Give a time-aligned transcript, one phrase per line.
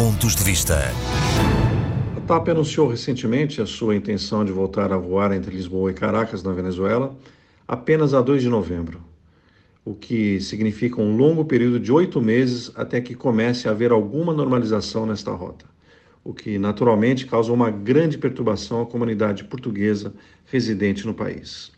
[0.00, 0.78] Pontos de Vista.
[2.16, 6.42] A TAP anunciou recentemente a sua intenção de voltar a voar entre Lisboa e Caracas,
[6.42, 7.14] na Venezuela,
[7.68, 9.02] apenas a 2 de novembro,
[9.84, 14.32] o que significa um longo período de oito meses até que comece a haver alguma
[14.32, 15.66] normalização nesta rota,
[16.24, 20.14] o que naturalmente causa uma grande perturbação à comunidade portuguesa
[20.46, 21.72] residente no país.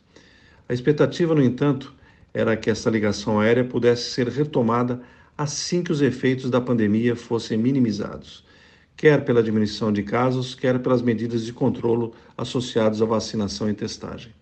[0.68, 1.92] A expectativa, no entanto,
[2.32, 5.02] era que essa ligação aérea pudesse ser retomada
[5.36, 8.44] assim que os efeitos da pandemia fossem minimizados,
[8.96, 14.32] quer pela diminuição de casos, quer pelas medidas de controlo associadas à vacinação e testagem,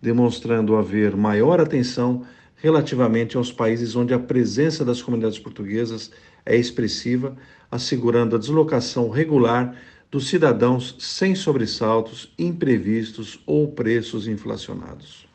[0.00, 2.24] demonstrando haver maior atenção
[2.56, 6.10] relativamente aos países onde a presença das comunidades portuguesas
[6.46, 7.36] é expressiva,
[7.70, 9.76] assegurando a deslocação regular
[10.10, 15.26] dos cidadãos sem sobressaltos, imprevistos ou preços inflacionados.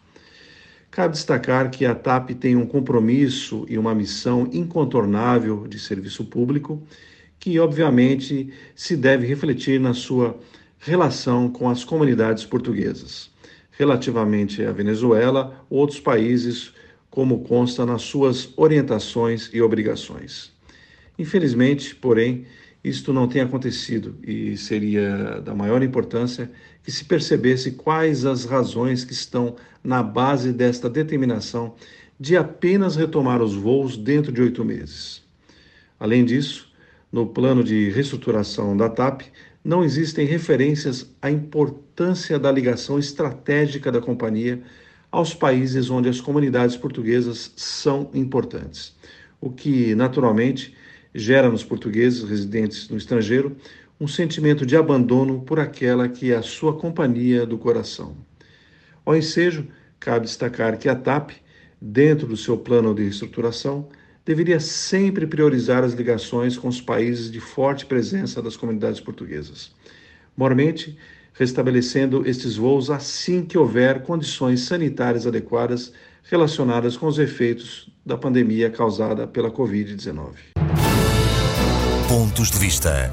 [1.00, 6.84] Cabe destacar que a TAP tem um compromisso e uma missão incontornável de serviço público,
[7.40, 10.38] que obviamente se deve refletir na sua
[10.78, 13.32] relação com as comunidades portuguesas,
[13.72, 16.74] relativamente à Venezuela ou outros países,
[17.10, 20.52] como consta nas suas orientações e obrigações.
[21.18, 22.46] Infelizmente, porém,
[22.84, 26.50] isto não tem acontecido e seria da maior importância
[26.82, 31.76] que se percebesse quais as razões que estão na base desta determinação
[32.20, 35.24] de apenas retomar os voos dentro de oito meses.
[36.00, 36.70] Além disso,
[37.12, 39.24] no plano de reestruturação da TAP,
[39.64, 44.62] não existem referências à importância da ligação estratégica da companhia
[45.12, 48.96] aos países onde as comunidades portuguesas são importantes,
[49.42, 50.76] o que, naturalmente,
[51.14, 53.56] gera nos portugueses residentes no estrangeiro
[54.00, 58.16] um sentimento de abandono por aquela que é a sua companhia do coração.
[59.06, 59.68] Ao ensejo,
[60.00, 61.32] cabe destacar que a TAP,
[61.82, 63.90] dentro do seu plano de reestruturação,
[64.26, 69.72] deveria sempre priorizar as ligações com os países de forte presença das comunidades portuguesas.
[70.38, 70.98] Mormente,
[71.34, 75.92] restabelecendo estes voos assim que houver condições sanitárias adequadas
[76.24, 80.59] relacionadas com os efeitos da pandemia causada pela Covid-19.
[82.10, 83.12] Pontos de Vista.